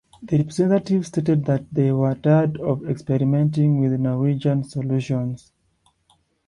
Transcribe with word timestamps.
The 0.23 0.39
representatives 0.39 1.09
stated 1.09 1.45
that 1.45 1.71
they 1.71 1.91
were 1.91 2.15
"tired 2.15 2.57
of 2.57 2.89
experimenting 2.89 3.79
with 3.79 3.99
Norwegian 3.99 4.63
solutions". 4.63 5.51